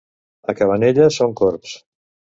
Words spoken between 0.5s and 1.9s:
A Cabanelles són corbs.